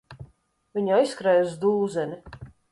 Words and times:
Viņi 0.77 0.95
aizskrēja 0.95 1.45
uz 1.45 1.55
dūzeni. 1.67 2.21